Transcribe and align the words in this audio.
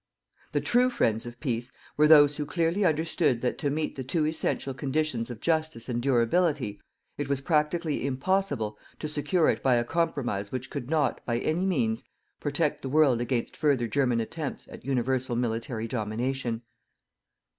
The 0.53 0.61
TRUE 0.61 0.89
friends 0.89 1.27
of 1.27 1.39
PEACE 1.39 1.71
were 1.95 2.07
those 2.07 2.37
who 2.37 2.45
clearly 2.47 2.83
understood 2.83 3.41
that 3.41 3.59
to 3.59 3.69
meet 3.69 3.93
the 3.95 4.03
two 4.03 4.25
essential 4.25 4.73
conditions 4.73 5.29
of 5.29 5.39
JUSTICE 5.39 5.87
and 5.89 6.01
DURABILITY, 6.01 6.81
it 7.19 7.29
was 7.29 7.41
PRACTICALLY 7.41 8.03
IMPOSSIBLE 8.07 8.79
to 8.97 9.07
secure 9.07 9.49
it 9.49 9.61
by 9.61 9.75
a 9.75 9.83
compromise 9.83 10.51
which 10.51 10.71
could 10.71 10.89
not, 10.89 11.23
by 11.27 11.37
any 11.37 11.67
means, 11.67 12.03
protect 12.39 12.81
the 12.81 12.89
world 12.89 13.21
against 13.21 13.55
further 13.55 13.85
German 13.87 14.19
attempts 14.19 14.67
at 14.69 14.83
universal 14.83 15.35
military 15.35 15.87
domination. 15.87 16.63